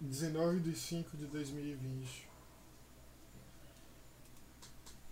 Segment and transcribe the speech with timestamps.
[0.00, 2.28] 19 de 5 de 2020.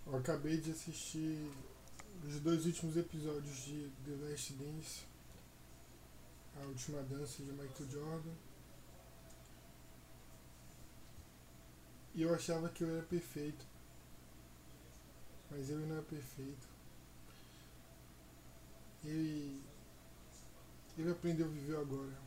[0.05, 1.51] Eu acabei de assistir
[2.23, 5.01] os dois últimos episódios de The Last Dance,
[6.61, 8.35] a última dança de Michael Jordan.
[12.13, 13.65] E eu achava que eu era perfeito.
[15.49, 16.67] Mas ele não é perfeito.
[19.03, 19.61] Ele,
[20.97, 22.24] ele aprendeu a viver agora.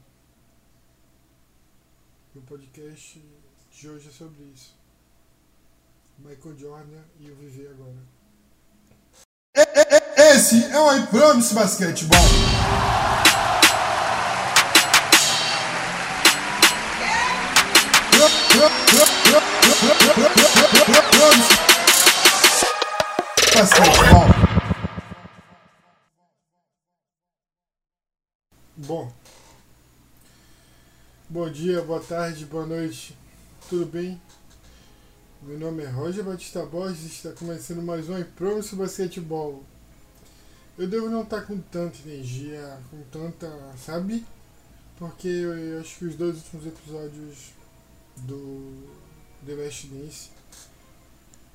[2.34, 3.22] E o podcast
[3.70, 4.76] de hoje é sobre isso.
[6.18, 7.96] Michael Jordan e o viver agora.
[10.16, 12.18] Esse é o iPromise Basquetebol.
[23.54, 24.26] Basquetebol.
[28.76, 29.12] Bom.
[31.38, 33.16] Bom dia, boa tarde, boa noite.
[33.70, 34.20] Tudo bem?
[35.40, 39.62] Meu nome é Roger Batista Borges e está começando mais um iPromise Basquetebol.
[40.76, 43.48] Eu devo não estar com tanta energia, com tanta.
[43.76, 44.26] sabe?
[44.98, 47.52] Porque eu acho que os dois últimos episódios
[48.16, 48.88] do
[49.46, 50.30] The Last Dance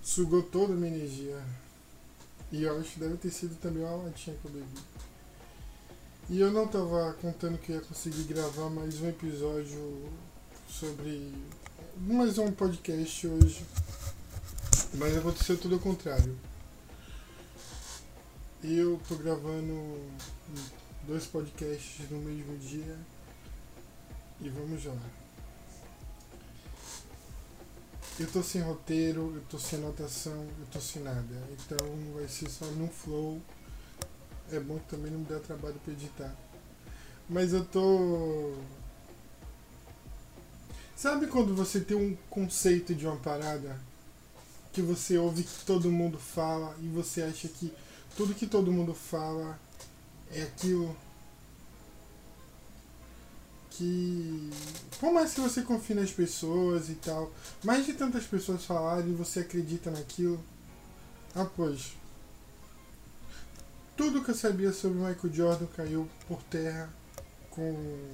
[0.01, 1.43] sugou toda a minha energia.
[2.53, 4.81] E eu acho que deve ter sido também uma latinha que eu bebi.
[6.29, 10.09] E eu não estava contando que ia conseguir gravar mais um episódio
[10.69, 11.33] sobre.
[11.97, 13.65] mais um podcast hoje.
[14.93, 16.39] Mas aconteceu tudo ao contrário.
[18.63, 19.99] Eu tô gravando
[21.05, 22.97] dois podcasts no mesmo dia.
[24.39, 24.95] E vamos lá.
[28.17, 31.49] Eu tô sem roteiro, eu tô sem anotação, eu tô sem nada.
[31.51, 31.85] Então
[32.15, 33.41] vai ser só no flow.
[34.53, 36.31] É bom que também não me dá trabalho pra editar.
[37.27, 38.53] Mas eu tô.
[40.95, 43.79] Sabe quando você tem um conceito de uma parada
[44.71, 47.73] que você ouve que todo mundo fala e você acha que
[48.15, 49.59] tudo que todo mundo fala
[50.31, 50.95] é aquilo
[53.71, 54.51] que
[54.99, 57.31] por mais que você confie nas pessoas e tal,
[57.63, 60.39] mais de tantas pessoas falarem você acredita naquilo.
[61.35, 62.02] Ah, pois.
[63.95, 66.89] Tudo que eu sabia sobre Michael Jordan caiu por terra
[67.49, 68.13] com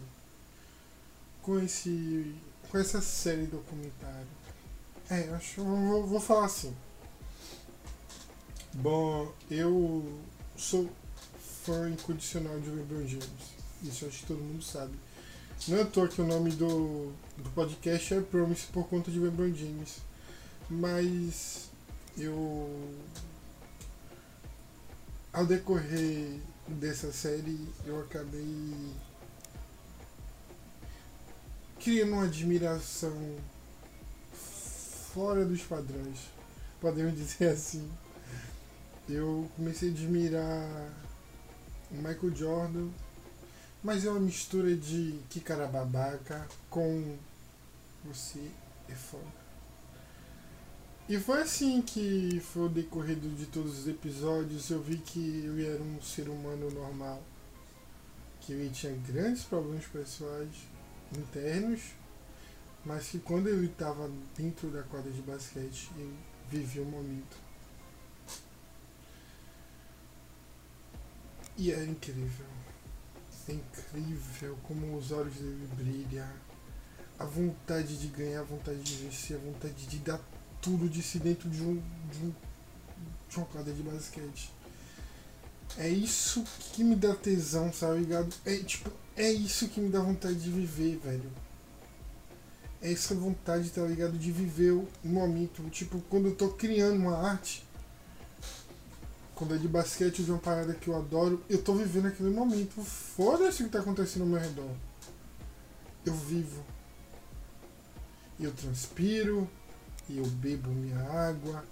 [1.42, 2.36] com esse
[2.70, 4.28] com essa série documentária.
[5.10, 6.76] É, acho, vou, vou falar assim.
[8.74, 10.22] Bom, eu
[10.56, 10.88] sou
[11.64, 13.60] fã incondicional de LeBron James.
[13.82, 14.94] Isso acho que todo mundo sabe.
[15.68, 19.20] Não é à toa que o nome do, do podcast é Promise por conta de
[19.20, 19.98] LeBron James.
[20.70, 21.70] Mas
[22.18, 22.70] eu.
[25.32, 28.96] Ao decorrer dessa série, eu acabei
[31.80, 33.38] criando uma admiração
[35.14, 36.18] fora dos padrões,
[36.82, 37.88] podemos dizer assim.
[39.08, 40.90] Eu comecei a admirar
[41.92, 42.90] o Michael Jordan,
[43.84, 47.18] mas é uma mistura de que cara babaca com
[48.04, 48.52] você
[48.88, 49.49] é foda.
[51.10, 54.70] E foi assim que foi o decorrer de todos os episódios.
[54.70, 57.24] Eu vi que eu era um ser humano normal,
[58.40, 60.52] que ele tinha grandes problemas pessoais
[61.18, 61.82] internos,
[62.86, 66.16] mas que quando ele estava dentro da quadra de basquete, ele
[66.48, 67.38] vivia o momento.
[71.58, 72.46] E é incrível.
[73.48, 76.30] É incrível como os olhos dele brilham.
[77.18, 80.22] A vontade de ganhar, a vontade de vencer, a vontade de dar
[80.62, 81.82] tudo de si dentro de um,
[82.12, 82.34] de, um,
[83.30, 84.52] de uma quadra de basquete.
[85.78, 86.44] É isso
[86.74, 88.34] que me dá tesão, sabe ligado?
[88.46, 91.32] É tipo, é isso que me dá vontade de viver, velho.
[92.82, 94.18] É essa vontade, tá ligado?
[94.18, 95.62] De viver o momento.
[95.70, 97.66] Tipo, quando eu tô criando uma arte,
[99.36, 102.82] quando é de basquete de uma parada que eu adoro, eu tô vivendo aquele momento.
[102.82, 104.72] Foda-se o que tá acontecendo ao meu redor.
[106.06, 106.64] Eu vivo.
[108.40, 109.50] Eu transpiro,
[110.10, 111.64] e eu bebo minha água,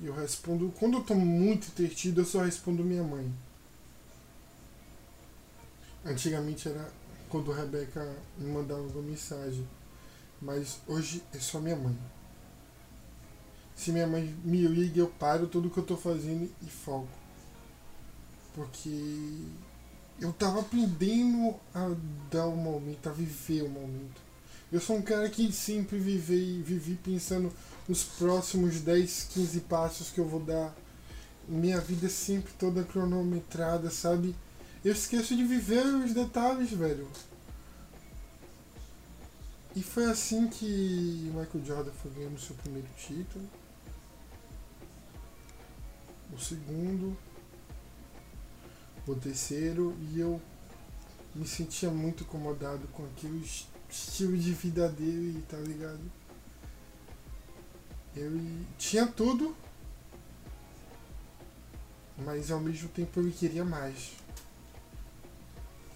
[0.00, 0.72] e eu respondo.
[0.78, 3.32] Quando eu tô muito entretido, eu só respondo minha mãe.
[6.04, 6.90] Antigamente era
[7.28, 9.66] quando a Rebeca me mandava uma mensagem.
[10.42, 11.96] Mas hoje é só minha mãe.
[13.74, 17.08] Se minha mãe me liga, eu paro tudo que eu tô fazendo e foco.
[18.54, 19.40] Porque
[20.20, 21.94] eu tava aprendendo a
[22.30, 24.23] dar o momento, a viver o momento.
[24.74, 27.52] Eu sou um cara que sempre vivi, vivi pensando
[27.88, 30.74] nos próximos 10, 15 passos que eu vou dar.
[31.46, 34.34] Minha vida é sempre toda cronometrada, sabe?
[34.84, 37.08] Eu esqueço de viver os detalhes, velho.
[39.76, 43.48] E foi assim que Michael Jordan foi ganhando seu primeiro título.
[46.32, 47.16] O segundo.
[49.06, 49.96] O terceiro.
[50.10, 50.42] E eu
[51.32, 56.00] me sentia muito incomodado com aquele es- estilo de vida dele, tá ligado?
[58.16, 59.56] Ele tinha tudo.
[62.24, 64.12] Mas ao mesmo tempo ele queria mais.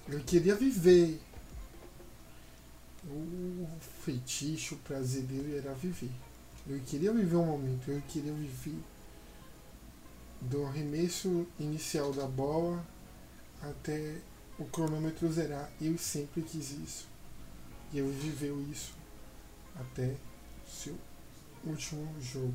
[0.09, 1.21] Ele queria viver.
[3.05, 3.67] O
[4.05, 6.11] feitiço, o prazer dele era viver.
[6.67, 8.79] Eu queria viver um momento, eu queria viver
[10.41, 12.85] do arremesso inicial da bola
[13.63, 14.19] até
[14.59, 15.71] o cronômetro zerar.
[15.81, 17.18] Eu sempre quis isso.
[17.93, 18.95] E ele viveu isso
[19.75, 20.15] até
[20.67, 20.97] seu
[21.65, 22.55] último jogo.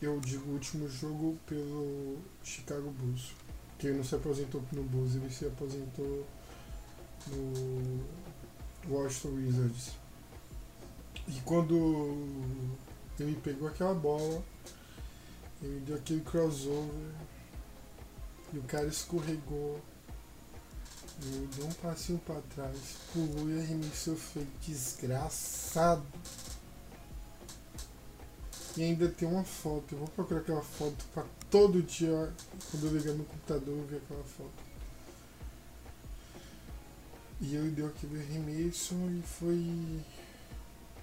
[0.00, 3.34] Eu digo último jogo pelo Chicago Bulls.
[3.78, 6.26] Que ele não se aposentou no Bulls, ele se aposentou
[7.28, 8.04] no
[8.88, 9.92] Washington Wizards.
[11.28, 12.26] E quando
[13.18, 14.42] ele pegou aquela bola,
[15.62, 17.14] ele deu aquele crossover
[18.52, 19.80] e o cara escorregou.
[21.22, 22.78] Ele deu um passinho pra trás,
[23.12, 26.04] pulou e arremessou feio desgraçado.
[28.76, 32.30] E ainda tem uma foto, eu vou procurar aquela foto pra todo dia,
[32.70, 34.66] quando eu ligar no computador, eu ver aquela foto.
[37.40, 40.02] E ele deu aquele arremesso e foi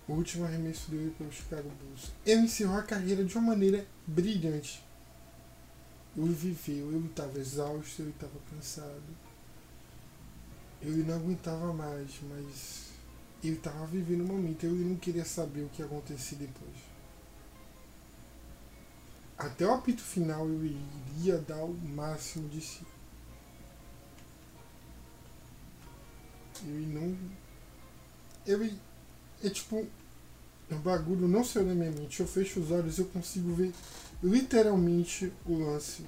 [0.08, 2.12] o último arremesso dele pelo Chicago Bulls.
[2.26, 4.84] Ele encerrou a carreira de uma maneira brilhante.
[6.16, 9.02] Ele viveu, ele estava exausto, ele estava cansado.
[10.84, 12.90] Ele não aguentava mais, mas
[13.42, 16.76] ele estava vivendo o momento, ele não queria saber o que ia acontecer depois.
[19.38, 20.78] Até o apito final ele
[21.18, 22.86] iria dar o máximo de si.
[26.64, 27.18] Ele não.
[28.46, 28.78] Ele.
[29.42, 29.88] É tipo.
[30.72, 32.20] Um bagulho não saiu da minha mente.
[32.20, 33.74] Eu fecho os olhos eu consigo ver
[34.22, 36.06] literalmente o lance.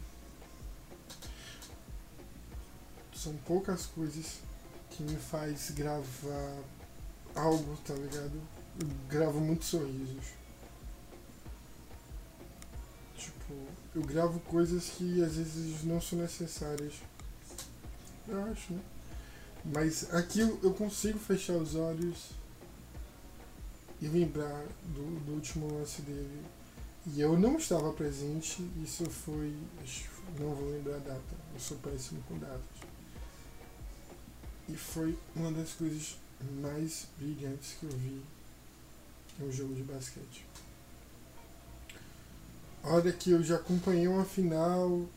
[3.13, 4.39] São poucas coisas
[4.95, 6.57] que me faz gravar
[7.35, 8.41] algo, tá ligado?
[8.79, 10.25] Eu gravo muitos sorrisos.
[13.17, 13.53] Tipo,
[13.93, 16.93] eu gravo coisas que às vezes não são necessárias.
[18.27, 18.81] Eu acho, né?
[19.65, 22.29] Mas aqui eu consigo fechar os olhos
[24.01, 26.41] e lembrar do, do último lance dele.
[27.07, 29.55] E eu não estava presente, isso foi.
[30.39, 32.94] Não vou lembrar a data, eu sou péssimo com datas.
[34.67, 36.17] E foi uma das coisas
[36.61, 38.21] mais brilhantes que eu vi
[39.39, 40.45] em um jogo de basquete.
[42.83, 45.07] Olha que eu já acompanhei uma final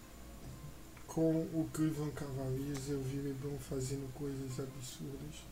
[1.06, 5.43] com o Cleveland Cavaliers, eu vi o LeBron fazendo coisas absurdas,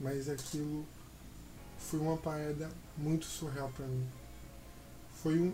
[0.00, 0.84] mas aquilo
[1.78, 4.06] foi uma parada muito surreal pra mim.
[5.22, 5.52] Foi um.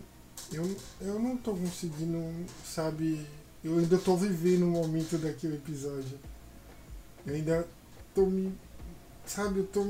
[0.51, 2.19] Eu, eu não tô conseguindo,
[2.65, 3.25] sabe.
[3.63, 6.19] Eu ainda tô vivendo o momento daquele episódio.
[7.25, 7.67] Eu ainda
[8.13, 8.53] tô me.
[9.25, 9.83] Sabe, eu tô.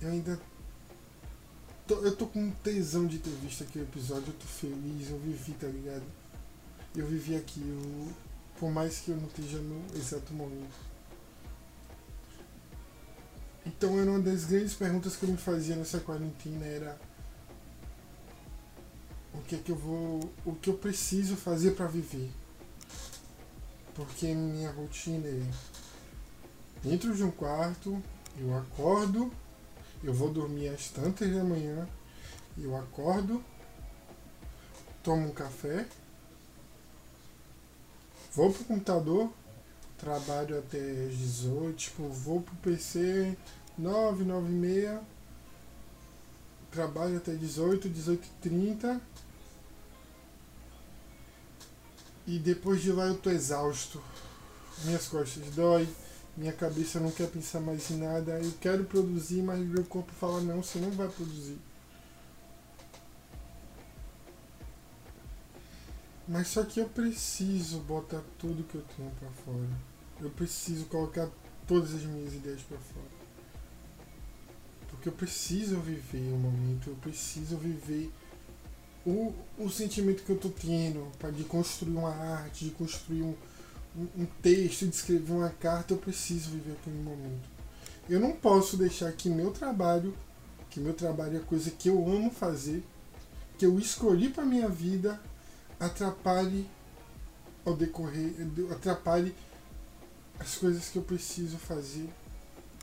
[0.00, 0.40] Eu ainda.
[1.86, 5.52] Tô, eu tô com tesão de ter visto aquele episódio, eu tô feliz, eu vivi,
[5.52, 6.04] tá ligado?
[6.96, 8.10] Eu vivi aquilo,
[8.58, 10.94] por mais que eu não esteja no exato momento.
[13.66, 16.98] Então era uma das grandes perguntas que eu me fazia nessa quarentena era
[19.34, 22.30] o que é que eu vou, o que eu preciso fazer para viver?
[23.94, 25.42] Porque minha rotina é
[26.84, 28.00] dentro de um quarto,
[28.38, 29.32] eu acordo,
[30.02, 31.88] eu vou dormir às tantas da manhã,
[32.58, 33.42] eu acordo,
[35.02, 35.86] tomo um café,
[38.34, 39.32] vou pro computador,
[39.96, 43.34] trabalho até às 18, tipo, vou pro PC
[43.78, 45.00] 9, 9 e meia,
[46.70, 49.00] trabalho até 18, 18 e 30
[52.26, 54.02] e depois de lá eu tô exausto,
[54.84, 55.88] minhas costas dói,
[56.36, 60.40] minha cabeça não quer pensar mais em nada, eu quero produzir, mas meu corpo fala
[60.40, 61.58] não, você não vai produzir.
[66.26, 69.68] Mas só que eu preciso botar tudo que eu tenho pra fora.
[70.20, 71.28] Eu preciso colocar
[71.66, 73.24] todas as minhas ideias pra fora.
[74.88, 78.10] Porque eu preciso viver o momento, eu preciso viver
[79.04, 83.34] o, o sentimento que eu tô tendo para de construir uma arte, de construir um,
[83.96, 87.48] um, texto, de escrever uma carta, eu preciso viver aquele momento.
[88.08, 90.14] Eu não posso deixar que meu trabalho,
[90.70, 92.82] que meu trabalho é coisa que eu amo fazer,
[93.56, 95.20] que eu escolhi para minha vida,
[95.78, 96.68] atrapalhe
[97.64, 98.34] ao decorrer,
[98.72, 99.34] atrapalhe
[100.38, 102.08] as coisas que eu preciso fazer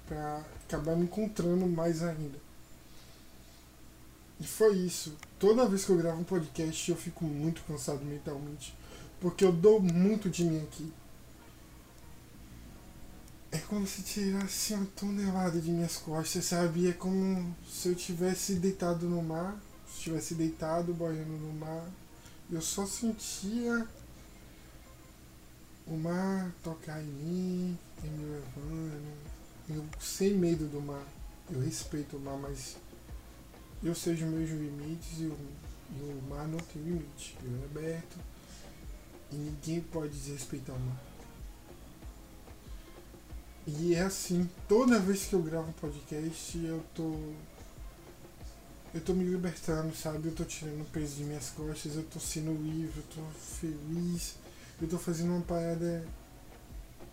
[0.08, 2.40] para acabar me encontrando mais ainda.
[4.40, 5.16] E foi isso.
[5.38, 8.76] Toda vez que eu gravo um podcast eu fico muito cansado mentalmente.
[9.20, 10.92] Porque eu dou muito de mim aqui.
[13.52, 16.88] É como se tirasse uma tonelada de minhas costas, sabe?
[16.90, 19.62] É como se eu tivesse deitado no mar,
[19.94, 21.86] se tivesse deitado boiando no mar.
[22.50, 23.86] Eu só sentia
[25.86, 29.14] o mar tocar em mim, e me levando.
[29.70, 31.06] Eu sem medo do mar.
[31.50, 32.78] Eu respeito o mar, mas
[33.84, 35.38] eu sei os meus limites e o,
[35.98, 37.38] e o mar não tem limite.
[37.44, 38.18] Ele é aberto
[39.32, 41.11] e ninguém pode desrespeitar o mar.
[43.68, 47.16] E é assim, toda vez que eu gravo um podcast, eu tô.
[48.94, 50.28] Eu tô me libertando, sabe?
[50.28, 54.36] Eu tô tirando o peso de minhas costas, eu tô sendo livre, eu tô feliz,
[54.82, 56.06] eu tô fazendo uma parada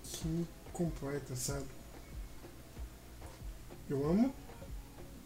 [0.02, 1.66] que me completa, sabe?
[3.88, 4.34] Eu amo.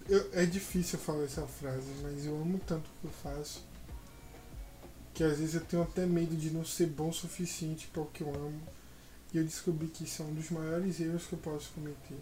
[0.09, 3.64] Eu, é difícil falar essa frase, mas eu amo tanto o que eu faço
[5.14, 8.07] que às vezes eu tenho até medo de não ser bom o suficiente para o
[8.07, 8.61] que eu amo
[9.33, 12.19] e eu descobri que isso é um dos maiores erros que eu posso cometer.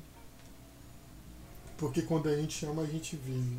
[1.77, 3.59] Porque quando a gente ama, a gente vive.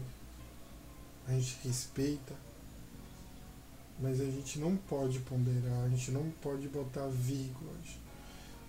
[1.27, 2.34] A gente respeita.
[4.00, 8.00] Mas a gente não pode ponderar, a gente não pode botar vírgulas.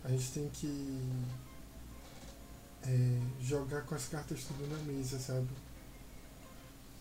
[0.04, 1.00] A gente tem que
[2.82, 5.48] é, jogar com as cartas tudo na mesa, sabe?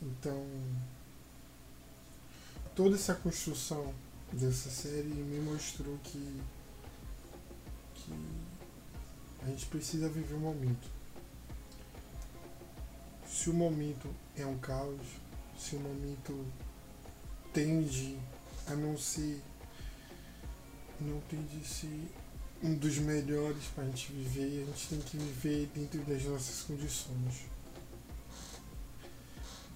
[0.02, 0.46] Então,
[2.76, 3.94] toda essa construção
[4.32, 6.42] dessa série me mostrou que
[9.42, 10.90] a gente precisa viver o momento.
[13.26, 15.02] Se o momento é um caos,
[15.58, 16.46] se o momento
[17.54, 18.18] tende
[18.68, 19.42] a não ser
[21.00, 22.12] não tende a ser
[22.64, 26.62] um dos melhores para a gente viver, a gente tem que viver dentro das nossas
[26.62, 27.46] condições.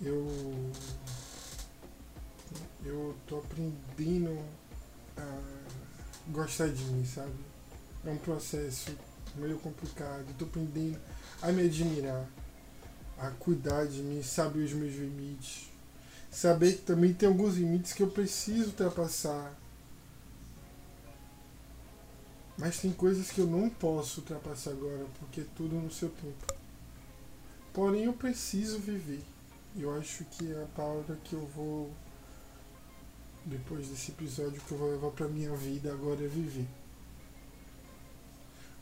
[0.01, 0.27] Eu
[2.83, 4.39] eu tô aprendendo
[5.17, 5.41] a
[6.29, 7.33] gostar de mim, sabe?
[8.05, 8.95] É um processo
[9.35, 10.25] meio complicado.
[10.29, 10.99] Estou aprendendo
[11.41, 12.27] a me admirar,
[13.17, 15.69] a cuidar de mim, saber os meus limites.
[16.31, 19.53] Saber que também tem alguns limites que eu preciso ultrapassar.
[22.57, 26.53] Mas tem coisas que eu não posso ultrapassar agora, porque é tudo no seu tempo.
[27.73, 29.21] Porém, eu preciso viver.
[29.77, 31.91] Eu acho que é a palavra que eu vou,
[33.45, 36.65] depois desse episódio, que eu vou levar para minha vida agora é viver.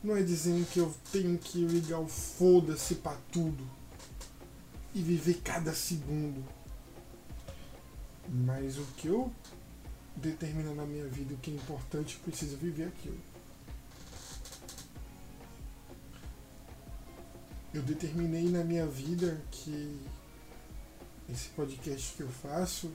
[0.04, 3.66] Não é dizendo que eu tenho que ligar o foda-se pra tudo
[4.94, 6.44] e viver cada segundo.
[8.28, 9.32] Mas o que eu
[10.14, 13.18] determino na minha vida, o que é importante, eu preciso viver aquilo.
[17.72, 19.98] Eu determinei na minha vida que
[21.30, 22.92] esse podcast que eu faço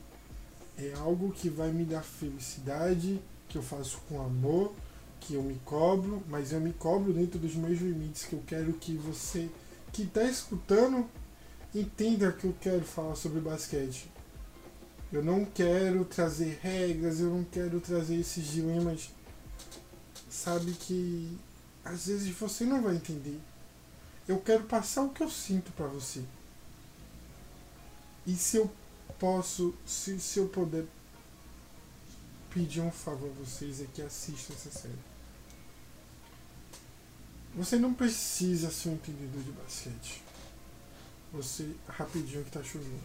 [0.78, 4.76] é algo que vai me dar felicidade, que eu faço com amor
[5.20, 8.74] que eu me cobro, mas eu me cobro dentro dos meus limites, que eu quero
[8.74, 9.50] que você
[9.92, 11.10] que está escutando
[11.74, 14.10] entenda que eu quero falar sobre basquete.
[15.12, 19.10] Eu não quero trazer regras, eu não quero trazer esses dilemas.
[20.30, 21.38] Sabe que
[21.84, 23.40] às vezes você não vai entender.
[24.28, 26.24] Eu quero passar o que eu sinto para você.
[28.28, 28.70] E se eu
[29.18, 30.86] posso, se, se eu puder
[32.52, 35.09] pedir um favor a vocês é que assistam essa série.
[37.56, 40.22] Você não precisa ser um entendedor de basquete.
[41.34, 43.00] Você, rapidinho que tá chovendo.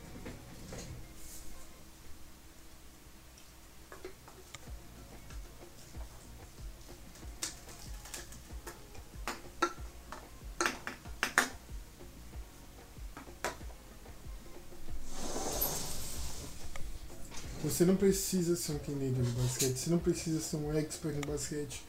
[17.65, 21.33] Você não precisa ser um entendedor de basquete, você não precisa ser um expert no
[21.33, 21.83] basquete.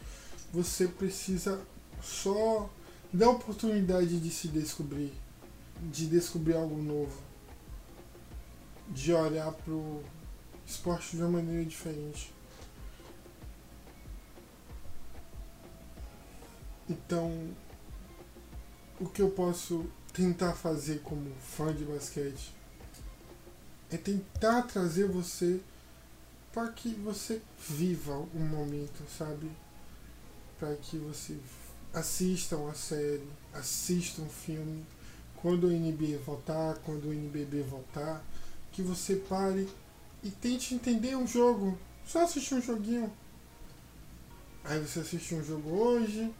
[0.52, 1.62] Você precisa
[2.06, 2.70] só
[3.12, 5.12] dar oportunidade de se descobrir,
[5.82, 7.20] de descobrir algo novo,
[8.90, 10.04] de olhar pro
[10.66, 12.34] esporte de uma maneira diferente.
[16.88, 17.50] Então,
[19.00, 22.54] o que eu posso tentar fazer como fã de basquete
[23.92, 25.60] é tentar trazer você
[26.54, 29.52] para que você viva um momento, sabe?
[30.60, 31.38] Para que você
[31.96, 34.86] assistam a série, assistam o filme.
[35.42, 38.24] Quando o NB voltar, quando o NBB voltar,
[38.72, 39.68] que você pare
[40.24, 41.78] e tente entender um jogo.
[42.06, 43.12] Só assistir um joguinho.
[44.64, 46.32] Aí você assiste um jogo hoje,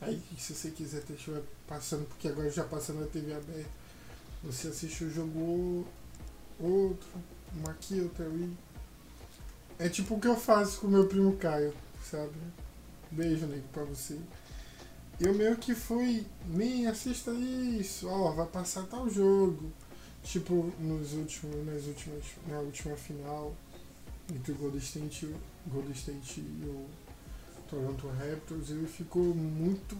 [0.00, 3.70] Aí se você quiser estiver passando, porque agora já passa na TV aberta,
[4.42, 5.86] você assiste o jogo
[6.60, 7.08] outro,
[7.56, 8.54] um aqui, outro ali.
[9.78, 11.72] É tipo o que eu faço com meu primo Caio,
[12.04, 12.34] sabe?
[13.10, 14.18] Beijo, nego, pra você.
[15.20, 19.72] Eu meio que fui, nem assista isso, ó, vai passar tal jogo.
[20.22, 23.54] Tipo, nos últimos, nas últimas, na última final
[24.32, 25.34] entre o Golden State,
[25.66, 26.86] Golden State e o
[27.68, 29.96] Toronto Raptors, ele ficou muito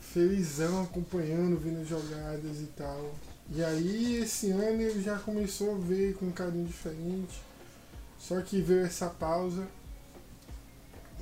[0.00, 3.14] felizão acompanhando, vendo jogadas e tal.
[3.50, 7.42] E aí esse ano ele já começou a ver com um carinho diferente.
[8.18, 9.66] Só que veio essa pausa.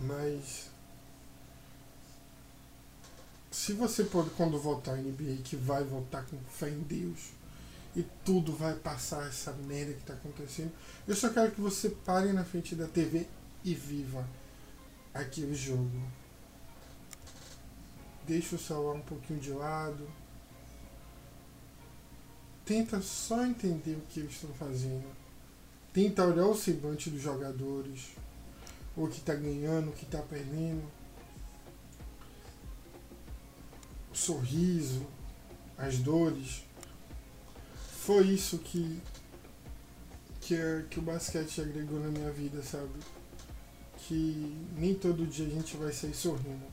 [0.01, 0.71] Mas
[3.57, 7.31] se você pode quando voltar NBA que vai voltar com fé em Deus
[7.97, 10.71] e tudo vai passar essa merda que está acontecendo,
[11.09, 13.27] eu só quero que você pare na frente da TV
[13.65, 14.29] e viva
[15.15, 16.03] aquele jogo.
[18.27, 20.07] Deixa o celular um pouquinho de lado.
[22.67, 25.11] Tenta só entender o que eles estão fazendo.
[25.95, 28.11] Tenta olhar o semblante dos jogadores.
[28.95, 30.85] O que está ganhando, o que está perdendo.
[34.17, 35.07] O sorriso,
[35.77, 36.65] as dores.
[37.99, 38.99] Foi isso que,
[40.41, 40.57] que,
[40.89, 42.99] que o basquete agregou na minha vida, sabe?
[43.99, 46.65] Que nem todo dia a gente vai sair sorrindo.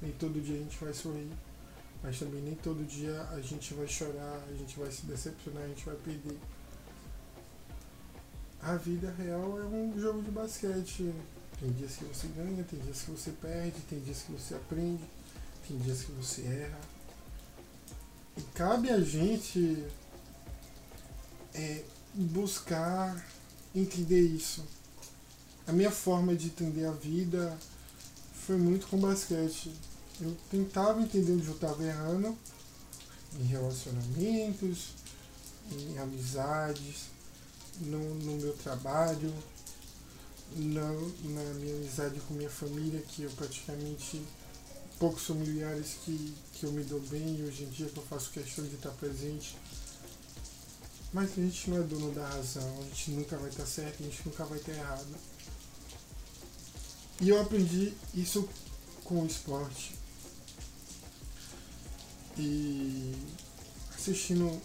[0.00, 1.28] Nem todo dia a gente vai sorrir.
[2.02, 5.68] Mas também nem todo dia a gente vai chorar, a gente vai se decepcionar, a
[5.68, 6.38] gente vai perder.
[8.62, 11.12] A vida real é um jogo de basquete.
[11.60, 15.04] Tem dias que você ganha, tem dias que você perde, tem dias que você aprende,
[15.68, 16.80] tem dias que você erra.
[18.36, 19.84] E cabe a gente
[21.54, 21.84] é,
[22.14, 23.24] buscar
[23.74, 24.64] entender isso.
[25.66, 27.56] A minha forma de entender a vida
[28.32, 29.72] foi muito com basquete
[30.20, 32.36] eu tentava entender onde eu estava errando
[33.38, 34.94] em relacionamentos,
[35.70, 37.10] em amizades,
[37.80, 39.32] no, no meu trabalho,
[40.56, 44.20] na, na minha amizade com minha família, que eu praticamente
[44.98, 48.64] poucos familiares que, que eu me dou bem hoje em dia que eu faço questão
[48.64, 49.56] de estar presente.
[51.12, 54.06] Mas a gente não é dono da razão, a gente nunca vai estar certo, a
[54.06, 55.06] gente nunca vai estar errado.
[57.20, 58.48] E eu aprendi isso
[59.04, 59.94] com o esporte.
[62.36, 63.12] E
[63.96, 64.60] assistindo,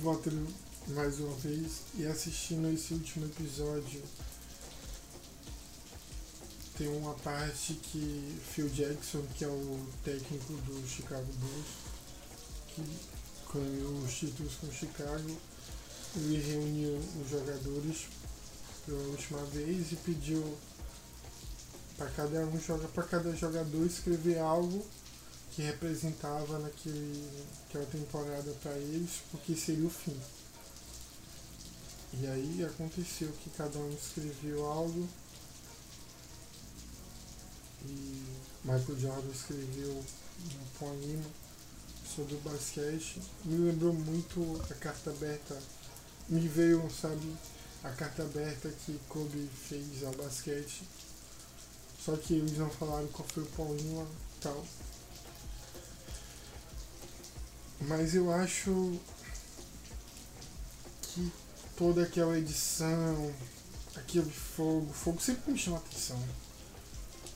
[0.00, 0.52] voltando
[0.88, 4.02] mais uma vez, e assistindo esse último episódio,
[6.76, 11.66] tem uma parte que Phil Jackson, que é o técnico do Chicago Bulls,
[12.68, 12.82] que
[13.52, 15.36] ganhou os títulos com Chicago,
[16.16, 18.06] ele reuniu os jogadores
[18.84, 20.56] pela última vez e pediu
[21.96, 24.84] para cada um joga para cada jogador escrever algo
[25.52, 27.26] que representava naquele,
[27.62, 30.16] naquela temporada para eles, porque seria o fim.
[32.20, 35.08] E aí aconteceu que cada um escreveu algo
[37.88, 38.22] e
[38.64, 41.24] Michael Jordan escreveu um poema
[42.14, 43.20] sobre o basquete.
[43.44, 45.56] Me lembrou muito a carta aberta,
[46.28, 47.36] me veio, sabe,
[47.84, 50.82] a carta aberta que Kobe fez ao basquete.
[52.04, 54.06] Só que eles não falaram qual foi o poema
[54.40, 54.64] tal.
[57.80, 58.98] Mas eu acho
[61.02, 61.32] que
[61.76, 63.34] toda aquela edição,
[63.94, 66.45] aquele fogo, fogo sempre me chama atenção.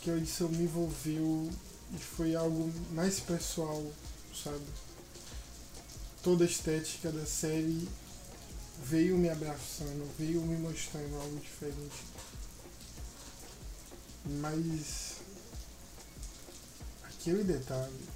[0.01, 1.51] Aquela edição me envolveu
[1.93, 3.85] e foi algo mais pessoal,
[4.35, 4.65] sabe?
[6.23, 7.87] Toda a estética da série
[8.83, 12.03] veio me abraçando, veio me mostrando algo diferente.
[14.41, 15.17] Mas
[17.03, 18.09] aquele detalhe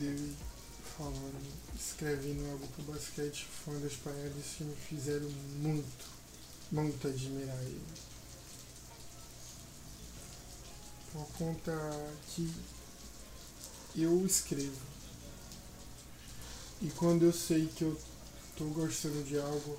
[0.00, 0.36] dele
[0.98, 5.30] falando, escrevendo algo pro basquete foi uma das paradas que me fizeram
[5.60, 6.21] muito,
[6.72, 7.84] muito admirar ele.
[11.12, 11.72] Por conta
[12.28, 12.50] que
[13.94, 14.80] eu escrevo.
[16.80, 18.00] E quando eu sei que eu
[18.56, 19.78] tô gostando de algo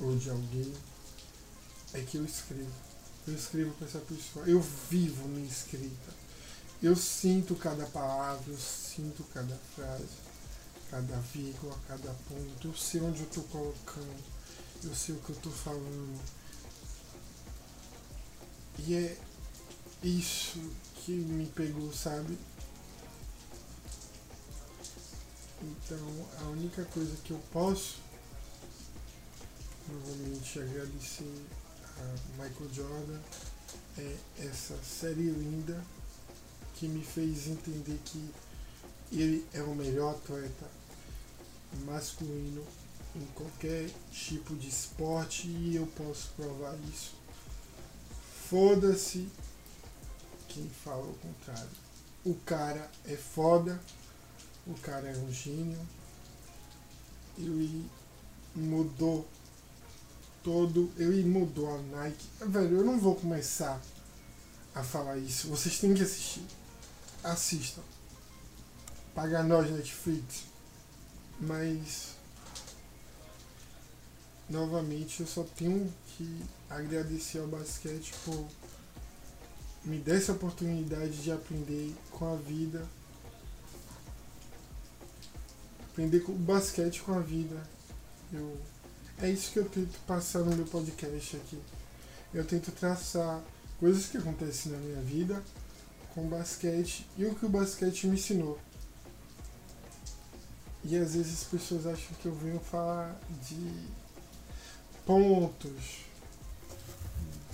[0.00, 0.74] ou de alguém,
[1.94, 2.72] é que eu escrevo.
[3.26, 4.44] Eu escrevo para essa pessoa.
[4.46, 6.12] Eu vivo minha escrita.
[6.82, 10.04] Eu sinto cada palavra, eu sinto cada frase,
[10.90, 12.68] cada vírgula, cada ponto.
[12.68, 14.33] Eu sei onde eu estou colocando,
[14.84, 16.20] eu sei o que eu estou falando.
[18.78, 19.16] E é
[20.02, 20.58] isso
[20.96, 22.38] que me pegou, sabe?
[25.62, 27.98] Então, a única coisa que eu posso,
[29.88, 31.46] novamente, agradecer
[31.98, 33.20] a Michael Jordan
[33.96, 35.82] é essa série linda
[36.74, 38.30] que me fez entender que
[39.12, 40.68] ele é o melhor atleta
[41.86, 42.64] masculino
[43.14, 47.14] em qualquer tipo de esporte e eu posso provar isso.
[48.48, 49.28] Foda-se
[50.48, 51.84] quem fala o contrário.
[52.24, 53.80] O cara é foda,
[54.66, 55.78] o cara é um gênio,
[57.36, 57.88] ele
[58.54, 59.26] mudou
[60.42, 62.26] todo, ele mudou a Nike.
[62.40, 63.80] Velho, eu não vou começar
[64.74, 65.48] a falar isso.
[65.48, 66.44] Vocês têm que assistir.
[67.22, 67.82] Assistam.
[69.14, 70.44] Paga nós Netflix.
[71.40, 72.13] Mas
[74.48, 78.46] novamente eu só tenho que agradecer ao basquete por
[79.84, 82.86] me dar essa oportunidade de aprender com a vida.
[85.92, 87.62] Aprender com o basquete com a vida.
[88.32, 88.56] Eu,
[89.20, 91.58] é isso que eu tento passar no meu podcast aqui.
[92.32, 93.42] Eu tento traçar
[93.78, 95.42] coisas que acontecem na minha vida
[96.14, 98.58] com basquete e o que o basquete me ensinou.
[100.84, 104.03] E às vezes as pessoas acham que eu venho falar de
[105.04, 106.04] pontos.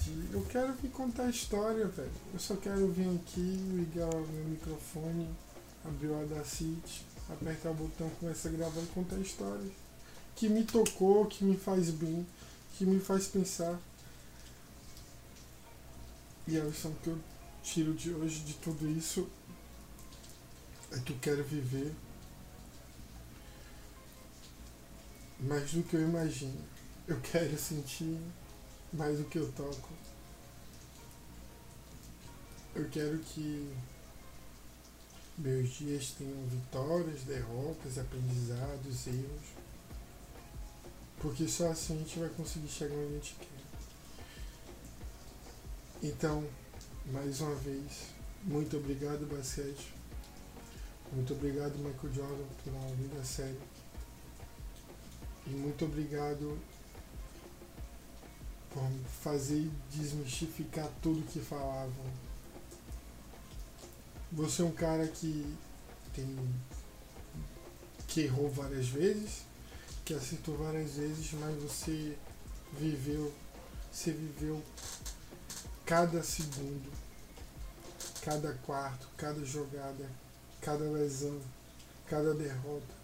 [0.02, 2.10] De, eu quero vir contar a história, velho.
[2.32, 5.28] Eu só quero vir aqui, ligar o meu microfone,
[5.84, 9.72] abrir o Audacity, apertar o botão, começar a gravar e contar histórias.
[10.36, 12.26] Que me tocou, que me faz bem,
[12.76, 13.78] que me faz pensar.
[16.46, 17.18] E a lição que eu
[17.62, 19.28] tiro de hoje de tudo isso
[20.92, 21.94] é que eu quero viver
[25.38, 26.79] mais do que eu imagino.
[27.10, 28.20] Eu quero sentir
[28.92, 29.88] mais do que eu toco.
[32.72, 33.68] Eu quero que
[35.36, 39.42] meus dias tenham vitórias, derrotas, aprendizados, erros.
[41.18, 43.60] Porque só assim a gente vai conseguir chegar onde a gente quer.
[46.00, 46.46] Então,
[47.06, 48.06] mais uma vez,
[48.44, 49.92] muito obrigado, basquete.
[51.12, 53.60] Muito obrigado, Michael Jordan, uma vida séria.
[55.48, 56.69] E muito obrigado
[58.72, 58.88] por
[59.22, 62.06] fazer desmistificar tudo que falavam.
[64.32, 65.56] Você é um cara que
[66.14, 66.36] tem
[68.06, 69.42] que errou várias vezes,
[70.04, 72.16] que acertou várias vezes, mas você
[72.72, 73.32] viveu,
[73.90, 74.60] você viveu
[75.86, 76.90] cada segundo,
[78.22, 80.08] cada quarto, cada jogada,
[80.60, 81.40] cada lesão,
[82.08, 82.94] cada derrota,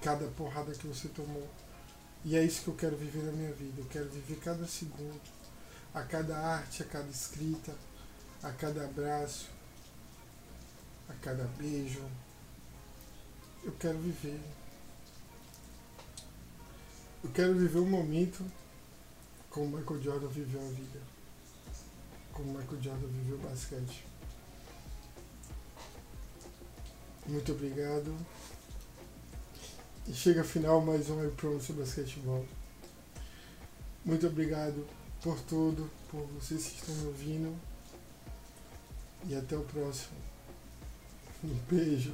[0.00, 1.48] cada porrada que você tomou.
[2.24, 3.80] E é isso que eu quero viver na minha vida.
[3.80, 5.20] Eu quero viver cada segundo,
[5.92, 7.74] a cada arte, a cada escrita,
[8.42, 9.48] a cada abraço,
[11.08, 12.04] a cada beijo.
[13.64, 14.40] Eu quero viver.
[17.24, 18.44] Eu quero viver um momento
[19.50, 21.00] como Michael Jordan viveu a vida.
[22.32, 24.04] Como Michael Jordan viveu o basquete.
[27.26, 28.16] Muito obrigado.
[30.06, 32.44] E chega final mais um Promise Basquetebol.
[34.04, 34.84] Muito obrigado
[35.22, 37.56] por tudo, por vocês que estão me ouvindo.
[39.28, 40.16] E até o próximo.
[41.44, 42.12] Um beijo.